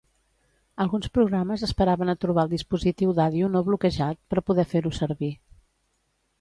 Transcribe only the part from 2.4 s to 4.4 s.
el dispositiu d'àudio no bloquejat,